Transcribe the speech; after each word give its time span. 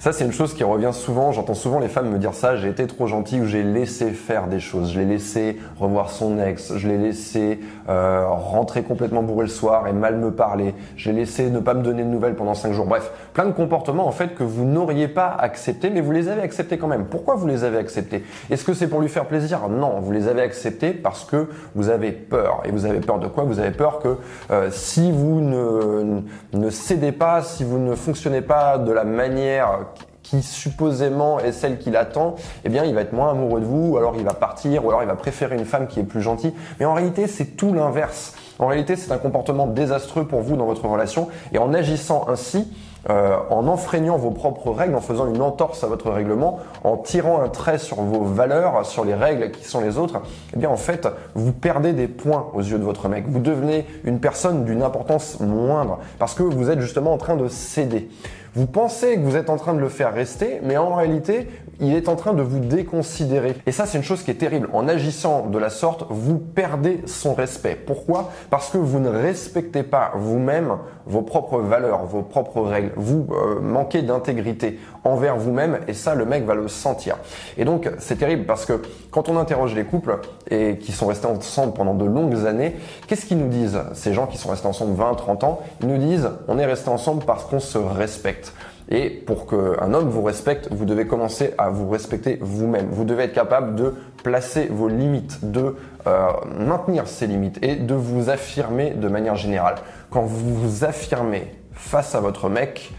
Ça, 0.00 0.12
c'est 0.12 0.24
une 0.24 0.32
chose 0.32 0.54
qui 0.54 0.62
revient 0.62 0.92
souvent. 0.92 1.32
J'entends 1.32 1.54
souvent 1.54 1.80
les 1.80 1.88
femmes 1.88 2.08
me 2.08 2.18
dire 2.18 2.32
ça. 2.32 2.54
J'ai 2.54 2.68
été 2.68 2.86
trop 2.86 3.08
gentil 3.08 3.40
ou 3.40 3.46
j'ai 3.46 3.64
laissé 3.64 4.10
faire 4.10 4.46
des 4.46 4.60
choses. 4.60 4.92
Je 4.92 5.00
l'ai 5.00 5.04
laissé 5.04 5.58
revoir 5.76 6.10
son 6.10 6.38
ex. 6.38 6.76
Je 6.76 6.86
l'ai 6.86 6.98
laissé 6.98 7.58
euh, 7.88 8.24
rentrer 8.28 8.84
complètement 8.84 9.24
bourré 9.24 9.46
le 9.46 9.50
soir 9.50 9.88
et 9.88 9.92
mal 9.92 10.16
me 10.16 10.30
parler. 10.30 10.76
J'ai 10.96 11.10
laissé 11.10 11.50
ne 11.50 11.58
pas 11.58 11.74
me 11.74 11.82
donner 11.82 12.04
de 12.04 12.08
nouvelles 12.08 12.36
pendant 12.36 12.54
cinq 12.54 12.74
jours. 12.74 12.86
Bref, 12.86 13.10
plein 13.32 13.46
de 13.46 13.50
comportements 13.50 14.06
en 14.06 14.12
fait 14.12 14.36
que 14.36 14.44
vous 14.44 14.64
n'auriez 14.64 15.08
pas 15.08 15.34
acceptés, 15.36 15.90
mais 15.90 16.00
vous 16.00 16.12
les 16.12 16.28
avez 16.28 16.42
acceptés 16.42 16.78
quand 16.78 16.86
même. 16.86 17.06
Pourquoi 17.06 17.34
vous 17.34 17.48
les 17.48 17.64
avez 17.64 17.78
acceptés? 17.78 18.22
Est-ce 18.50 18.64
que 18.64 18.74
c'est 18.74 18.86
pour 18.86 19.00
lui 19.00 19.08
faire 19.08 19.26
plaisir? 19.26 19.68
Non, 19.68 19.98
vous 19.98 20.12
les 20.12 20.28
avez 20.28 20.42
acceptés 20.42 20.92
parce 20.92 21.24
que 21.24 21.48
vous 21.74 21.88
avez 21.88 22.12
peur. 22.12 22.60
Et 22.64 22.70
vous 22.70 22.86
avez 22.86 23.00
peur 23.00 23.18
de 23.18 23.26
quoi? 23.26 23.42
Vous 23.42 23.58
avez 23.58 23.72
peur 23.72 23.98
que 23.98 24.16
euh, 24.52 24.68
si 24.70 25.10
vous 25.10 25.40
ne, 25.40 26.20
ne 26.52 26.70
cédez 26.70 27.10
pas, 27.10 27.42
si 27.42 27.64
vous 27.64 27.78
ne 27.80 27.96
fonctionnez 27.96 28.42
pas 28.42 28.78
de 28.78 28.92
la 28.92 29.02
manière 29.02 29.86
qui 30.28 30.42
supposément 30.42 31.40
est 31.40 31.52
celle 31.52 31.78
qu'il 31.78 31.96
attend, 31.96 32.36
eh 32.64 32.68
bien, 32.68 32.84
il 32.84 32.94
va 32.94 33.00
être 33.00 33.12
moins 33.12 33.30
amoureux 33.30 33.60
de 33.60 33.66
vous, 33.66 33.92
ou 33.92 33.96
alors 33.96 34.14
il 34.16 34.24
va 34.24 34.34
partir, 34.34 34.84
ou 34.84 34.90
alors 34.90 35.02
il 35.02 35.06
va 35.06 35.16
préférer 35.16 35.56
une 35.56 35.64
femme 35.64 35.86
qui 35.86 36.00
est 36.00 36.04
plus 36.04 36.20
gentille. 36.20 36.52
Mais 36.78 36.84
en 36.84 36.94
réalité, 36.94 37.26
c'est 37.26 37.56
tout 37.56 37.72
l'inverse. 37.72 38.34
En 38.58 38.66
réalité, 38.66 38.96
c'est 38.96 39.12
un 39.12 39.18
comportement 39.18 39.66
désastreux 39.66 40.26
pour 40.26 40.40
vous 40.40 40.56
dans 40.56 40.66
votre 40.66 40.86
relation, 40.86 41.28
et 41.52 41.58
en 41.58 41.72
agissant 41.72 42.26
ainsi, 42.28 42.66
euh, 43.08 43.36
en 43.50 43.68
enfreignant 43.68 44.16
vos 44.16 44.32
propres 44.32 44.72
règles, 44.72 44.96
en 44.96 45.00
faisant 45.00 45.32
une 45.32 45.40
entorse 45.40 45.84
à 45.84 45.86
votre 45.86 46.10
règlement, 46.10 46.58
en 46.82 46.96
tirant 46.96 47.40
un 47.40 47.48
trait 47.48 47.78
sur 47.78 48.02
vos 48.02 48.24
valeurs, 48.24 48.84
sur 48.84 49.04
les 49.04 49.14
règles 49.14 49.52
qui 49.52 49.64
sont 49.64 49.80
les 49.80 49.96
autres, 49.96 50.20
eh 50.52 50.58
bien 50.58 50.68
en 50.68 50.76
fait, 50.76 51.06
vous 51.34 51.52
perdez 51.52 51.92
des 51.92 52.08
points 52.08 52.48
aux 52.54 52.60
yeux 52.60 52.78
de 52.78 52.84
votre 52.84 53.08
mec. 53.08 53.24
Vous 53.28 53.38
devenez 53.38 53.86
une 54.04 54.18
personne 54.18 54.64
d'une 54.64 54.82
importance 54.82 55.38
moindre 55.38 56.00
parce 56.18 56.34
que 56.34 56.42
vous 56.42 56.70
êtes 56.70 56.80
justement 56.80 57.12
en 57.12 57.18
train 57.18 57.36
de 57.36 57.46
céder. 57.46 58.08
Vous 58.54 58.66
pensez 58.66 59.14
que 59.14 59.20
vous 59.20 59.36
êtes 59.36 59.50
en 59.50 59.56
train 59.56 59.74
de 59.74 59.78
le 59.78 59.88
faire 59.88 60.12
rester, 60.12 60.60
mais 60.64 60.76
en 60.76 60.94
réalité, 60.94 61.48
il 61.80 61.94
est 61.94 62.08
en 62.08 62.16
train 62.16 62.32
de 62.32 62.42
vous 62.42 62.58
déconsidérer. 62.58 63.54
Et 63.66 63.72
ça, 63.72 63.86
c'est 63.86 63.98
une 63.98 64.04
chose 64.04 64.24
qui 64.24 64.32
est 64.32 64.34
terrible. 64.34 64.68
En 64.72 64.88
agissant 64.88 65.46
de 65.46 65.58
la 65.58 65.70
sorte, 65.70 66.06
vous 66.10 66.38
perdez 66.38 67.02
son 67.06 67.34
respect. 67.34 67.76
Pourquoi? 67.76 68.30
Parce 68.50 68.70
que 68.70 68.78
vous 68.78 68.98
ne 68.98 69.08
respectez 69.08 69.82
pas 69.82 70.12
vous-même 70.14 70.78
vos 71.06 71.22
propres 71.22 71.58
valeurs, 71.58 72.04
vos 72.06 72.22
propres 72.22 72.62
règles. 72.62 72.92
Vous 72.96 73.26
euh, 73.30 73.60
manquez 73.60 74.02
d'intégrité 74.02 74.78
envers 75.04 75.36
vous-même 75.36 75.80
et 75.86 75.94
ça, 75.94 76.14
le 76.14 76.24
mec 76.24 76.44
va 76.44 76.54
le 76.54 76.68
sentir. 76.68 77.16
Et 77.56 77.64
donc, 77.64 77.90
c'est 77.98 78.16
terrible 78.16 78.46
parce 78.46 78.64
que 78.64 78.80
quand 79.10 79.28
on 79.28 79.36
interroge 79.36 79.74
les 79.74 79.84
couples 79.84 80.18
et 80.50 80.78
qui 80.78 80.92
sont 80.92 81.06
restés 81.06 81.26
ensemble 81.26 81.74
pendant 81.74 81.94
de 81.94 82.04
longues 82.04 82.46
années, 82.46 82.76
qu'est-ce 83.06 83.26
qu'ils 83.26 83.38
nous 83.38 83.48
disent 83.48 83.80
Ces 83.94 84.14
gens 84.14 84.26
qui 84.26 84.38
sont 84.38 84.50
restés 84.50 84.68
ensemble 84.68 84.94
20, 84.94 85.14
30 85.14 85.44
ans, 85.44 85.60
ils 85.82 85.88
nous 85.88 85.98
disent 85.98 86.30
on 86.46 86.58
est 86.58 86.66
resté 86.66 86.88
ensemble 86.88 87.24
parce 87.24 87.44
qu'on 87.44 87.60
se 87.60 87.78
respecte. 87.78 88.52
Et 88.90 89.10
pour 89.10 89.46
qu'un 89.46 89.92
homme 89.92 90.08
vous 90.08 90.22
respecte, 90.22 90.68
vous 90.70 90.86
devez 90.86 91.06
commencer 91.06 91.52
à 91.58 91.68
vous 91.68 91.90
respecter 91.90 92.38
vous-même. 92.40 92.88
Vous 92.90 93.04
devez 93.04 93.24
être 93.24 93.34
capable 93.34 93.74
de 93.74 93.94
placer 94.22 94.68
vos 94.70 94.88
limites, 94.88 95.50
de 95.50 95.76
euh, 96.06 96.28
maintenir 96.58 97.06
ces 97.06 97.26
limites 97.26 97.58
et 97.62 97.76
de 97.76 97.94
vous 97.94 98.30
affirmer 98.30 98.90
de 98.90 99.08
manière 99.08 99.36
générale. 99.36 99.76
Quand 100.10 100.22
vous 100.22 100.54
vous 100.54 100.84
affirmez 100.84 101.52
face 101.72 102.14
à 102.14 102.20
votre 102.20 102.48
mec, 102.48 102.92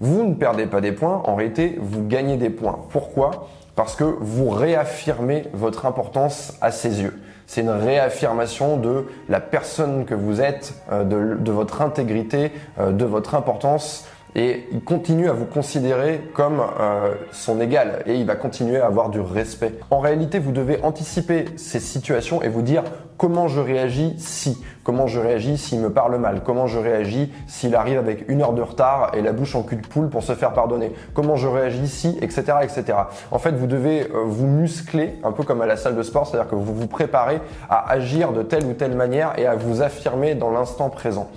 vous 0.00 0.24
ne 0.24 0.34
perdez 0.34 0.66
pas 0.66 0.80
des 0.80 0.92
points, 0.92 1.22
en 1.24 1.36
réalité, 1.36 1.78
vous 1.80 2.06
gagnez 2.06 2.36
des 2.36 2.50
points. 2.50 2.78
Pourquoi? 2.90 3.48
Parce 3.76 3.94
que 3.94 4.04
vous 4.04 4.50
réaffirmez 4.50 5.44
votre 5.52 5.86
importance 5.86 6.54
à 6.60 6.70
ses 6.70 7.02
yeux. 7.02 7.18
C'est 7.46 7.60
une 7.60 7.70
réaffirmation 7.70 8.76
de 8.76 9.06
la 9.28 9.40
personne 9.40 10.04
que 10.04 10.14
vous 10.14 10.40
êtes, 10.40 10.74
euh, 10.90 11.04
de, 11.04 11.52
votre 11.52 11.80
intégrité, 11.80 12.50
euh, 12.80 12.90
de 12.90 13.04
votre 13.04 13.34
importance 13.34 14.06
et 14.36 14.66
il 14.70 14.84
continue 14.84 15.30
à 15.30 15.32
vous 15.32 15.46
considérer 15.46 16.20
comme 16.34 16.60
euh, 16.78 17.14
son 17.32 17.58
égal 17.58 18.02
et 18.04 18.16
il 18.16 18.26
va 18.26 18.36
continuer 18.36 18.78
à 18.78 18.86
avoir 18.86 19.08
du 19.08 19.18
respect. 19.18 19.72
En 19.90 19.98
réalité, 19.98 20.38
vous 20.38 20.52
devez 20.52 20.78
anticiper 20.82 21.46
ces 21.56 21.80
situations 21.80 22.42
et 22.42 22.48
vous 22.48 22.60
dire 22.60 22.84
comment 23.16 23.48
je 23.48 23.60
réagis 23.60 24.14
si, 24.18 24.62
comment 24.84 25.06
je 25.06 25.18
réagis 25.18 25.56
s'il 25.56 25.80
me 25.80 25.90
parle 25.90 26.18
mal, 26.18 26.42
comment 26.44 26.66
je 26.66 26.78
réagis 26.78 27.32
s'il 27.46 27.74
arrive 27.74 27.96
avec 27.96 28.28
une 28.28 28.42
heure 28.42 28.52
de 28.52 28.60
retard 28.60 29.12
et 29.14 29.22
la 29.22 29.32
bouche 29.32 29.54
en 29.54 29.62
cul 29.62 29.76
de 29.76 29.86
poule 29.86 30.10
pour 30.10 30.22
se 30.22 30.34
faire 30.34 30.52
pardonner, 30.52 30.92
comment 31.14 31.36
je 31.36 31.48
réagis 31.48 31.88
si, 31.88 32.18
etc., 32.20 32.58
etc. 32.62 32.84
En 33.30 33.38
fait, 33.38 33.52
vous 33.52 33.66
devez 33.66 34.02
euh, 34.02 34.24
vous 34.26 34.46
muscler 34.46 35.14
un 35.24 35.32
peu 35.32 35.44
comme 35.44 35.62
à 35.62 35.66
la 35.66 35.78
salle 35.78 35.96
de 35.96 36.02
sport, 36.02 36.26
c'est-à-dire 36.26 36.50
que 36.50 36.56
vous 36.56 36.74
vous 36.74 36.88
préparez 36.88 37.40
à 37.70 37.90
agir 37.90 38.32
de 38.32 38.42
telle 38.42 38.66
ou 38.66 38.74
telle 38.74 38.94
manière 38.94 39.32
et 39.38 39.46
à 39.46 39.54
vous 39.54 39.80
affirmer 39.80 40.34
dans 40.34 40.50
l'instant 40.50 40.90
présent. 40.90 41.30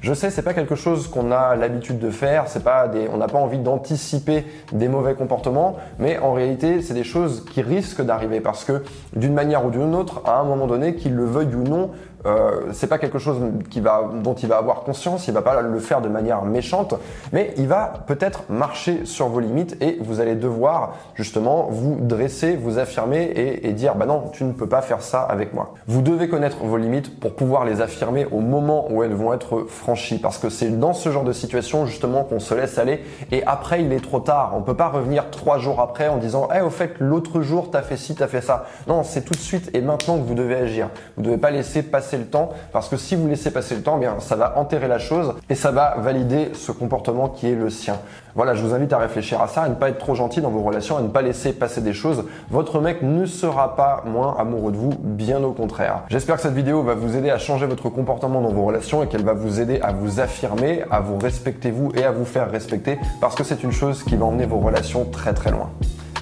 Je 0.00 0.12
sais, 0.14 0.30
c'est 0.30 0.42
pas 0.42 0.54
quelque 0.54 0.74
chose 0.74 1.08
qu'on 1.08 1.32
a 1.32 1.56
l'habitude 1.56 1.98
de 1.98 2.10
faire, 2.10 2.48
c'est 2.48 2.62
pas 2.62 2.90
on 3.12 3.16
n'a 3.16 3.28
pas 3.28 3.38
envie 3.38 3.58
d'anticiper 3.58 4.44
des 4.72 4.88
mauvais 4.88 5.14
comportements, 5.14 5.76
mais 5.98 6.18
en 6.18 6.32
réalité, 6.32 6.82
c'est 6.82 6.94
des 6.94 7.04
choses 7.04 7.44
qui 7.44 7.62
risquent 7.62 8.02
d'arriver 8.02 8.40
parce 8.40 8.64
que 8.64 8.82
d'une 9.14 9.34
manière 9.34 9.64
ou 9.64 9.70
d'une 9.70 9.94
autre, 9.94 10.22
à 10.24 10.38
un 10.38 10.44
moment 10.44 10.66
donné, 10.66 10.94
qu'il 10.94 11.14
le 11.14 11.24
veuille 11.24 11.54
ou 11.54 11.62
non, 11.62 11.90
euh, 12.26 12.72
c'est 12.72 12.88
pas 12.88 12.98
quelque 12.98 13.18
chose 13.18 13.38
dont 13.40 14.34
il 14.34 14.48
va 14.48 14.56
avoir 14.56 14.82
conscience, 14.82 15.28
il 15.28 15.34
va 15.34 15.42
pas 15.42 15.60
le 15.62 15.78
faire 15.78 16.00
de 16.00 16.08
manière 16.08 16.42
méchante, 16.42 16.94
mais 17.32 17.54
il 17.56 17.68
va 17.68 17.92
peut-être 18.06 18.44
marcher 18.48 19.04
sur 19.04 19.28
vos 19.28 19.40
limites 19.40 19.76
et 19.80 19.98
vous 20.00 20.20
allez 20.20 20.34
devoir 20.34 20.96
justement 21.14 21.68
vous 21.70 21.96
dresser, 22.00 22.56
vous 22.56 22.78
affirmer 22.78 23.32
et, 23.62 23.72
dire 23.72 23.94
bah 23.94 24.06
non, 24.06 24.24
tu 24.32 24.44
ne 24.44 24.52
peux 24.52 24.68
pas 24.68 24.82
faire 24.82 25.02
ça 25.02 25.22
avec 25.22 25.54
moi. 25.54 25.74
Vous 25.86 26.02
devez 26.02 26.28
connaître 26.28 26.58
vos 26.64 26.76
limites 26.76 27.20
pour 27.20 27.34
pouvoir 27.34 27.64
les 27.64 27.80
affirmer 27.80 28.26
au 28.30 28.40
moment 28.40 28.90
où 28.90 29.02
elles 29.02 29.14
vont 29.14 29.32
être 29.32 29.64
franchies, 29.68 30.18
parce 30.18 30.38
que 30.38 30.48
c'est 30.48 30.78
dans 30.78 30.94
ce 30.94 31.10
genre 31.10 31.24
de 31.24 31.32
situation 31.32 31.86
justement 31.86 32.24
qu'on 32.24 32.40
se 32.40 32.54
laisse 32.54 32.78
aller 32.78 33.02
et 33.30 33.44
après 33.44 33.82
il 33.82 33.92
est 33.92 34.02
trop 34.02 34.20
tard. 34.20 34.54
On 34.56 34.62
peut 34.62 34.74
pas 34.74 34.88
revenir 34.88 35.30
trois 35.30 35.58
jours 35.58 35.80
après 35.80 36.08
en 36.08 36.16
disant 36.16 36.48
eh 36.56 36.60
au 36.60 36.70
fait 36.70 36.94
l'autre 36.98 37.42
jour 37.42 37.70
t'as 37.70 37.82
fait 37.82 37.96
ci, 37.96 38.14
t'as 38.14 38.26
fait 38.26 38.40
ça. 38.40 38.66
Non, 38.86 39.02
c'est 39.02 39.22
tout 39.22 39.34
de 39.34 39.38
suite 39.38 39.70
et 39.74 39.80
maintenant 39.80 40.18
que 40.18 40.24
vous 40.24 40.34
devez 40.34 40.56
agir. 40.56 40.88
Vous 41.16 41.22
devez 41.22 41.38
pas 41.38 41.50
laisser 41.50 41.82
passer 41.82 42.15
le 42.18 42.26
temps 42.26 42.50
parce 42.72 42.88
que 42.88 42.96
si 42.96 43.14
vous 43.14 43.28
laissez 43.28 43.50
passer 43.50 43.74
le 43.74 43.82
temps, 43.82 43.94
eh 43.96 44.00
bien 44.00 44.16
ça 44.18 44.36
va 44.36 44.58
enterrer 44.58 44.88
la 44.88 44.98
chose 44.98 45.34
et 45.48 45.54
ça 45.54 45.70
va 45.70 45.96
valider 45.98 46.50
ce 46.54 46.72
comportement 46.72 47.28
qui 47.28 47.48
est 47.48 47.54
le 47.54 47.70
sien. 47.70 47.98
Voilà, 48.34 48.54
je 48.54 48.62
vous 48.62 48.74
invite 48.74 48.92
à 48.92 48.98
réfléchir 48.98 49.40
à 49.40 49.48
ça, 49.48 49.62
à 49.62 49.68
ne 49.68 49.74
pas 49.74 49.88
être 49.88 49.98
trop 49.98 50.14
gentil 50.14 50.42
dans 50.42 50.50
vos 50.50 50.60
relations, 50.62 50.98
à 50.98 51.00
ne 51.00 51.08
pas 51.08 51.22
laisser 51.22 51.54
passer 51.54 51.80
des 51.80 51.94
choses. 51.94 52.24
Votre 52.50 52.80
mec 52.80 53.00
ne 53.00 53.24
sera 53.24 53.76
pas 53.76 54.02
moins 54.04 54.36
amoureux 54.38 54.72
de 54.72 54.76
vous, 54.76 54.92
bien 54.98 55.42
au 55.42 55.52
contraire. 55.52 56.02
J'espère 56.08 56.36
que 56.36 56.42
cette 56.42 56.52
vidéo 56.52 56.82
va 56.82 56.94
vous 56.94 57.16
aider 57.16 57.30
à 57.30 57.38
changer 57.38 57.64
votre 57.64 57.88
comportement 57.88 58.42
dans 58.42 58.52
vos 58.52 58.64
relations 58.64 59.02
et 59.02 59.06
qu'elle 59.06 59.24
va 59.24 59.32
vous 59.32 59.60
aider 59.60 59.80
à 59.80 59.92
vous 59.92 60.20
affirmer, 60.20 60.84
à 60.90 61.00
vous 61.00 61.16
respecter 61.18 61.70
vous 61.70 61.92
et 61.94 62.04
à 62.04 62.10
vous 62.10 62.26
faire 62.26 62.50
respecter 62.50 62.98
parce 63.20 63.34
que 63.34 63.44
c'est 63.44 63.62
une 63.62 63.72
chose 63.72 64.02
qui 64.02 64.16
va 64.16 64.26
emmener 64.26 64.46
vos 64.46 64.58
relations 64.58 65.06
très 65.06 65.32
très 65.32 65.50
loin. 65.50 65.70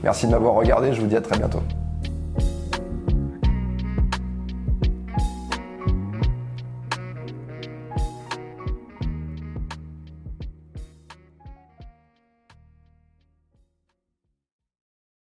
Merci 0.04 0.26
de 0.26 0.32
m'avoir 0.32 0.54
regardé, 0.54 0.92
je 0.92 1.00
vous 1.00 1.06
dis 1.06 1.16
à 1.16 1.20
très 1.20 1.36
bientôt. 1.36 1.62